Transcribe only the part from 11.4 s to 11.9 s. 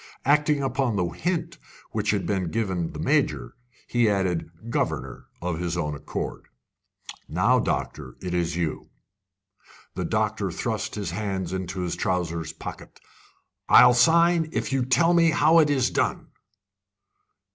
into